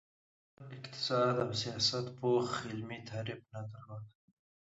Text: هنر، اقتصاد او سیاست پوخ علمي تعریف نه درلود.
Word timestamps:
هنر، 0.57 0.71
اقتصاد 0.79 1.35
او 1.45 1.49
سیاست 1.63 2.05
پوخ 2.17 2.47
علمي 2.71 2.99
تعریف 3.09 3.41
نه 3.51 3.59
درلود. 3.71 4.03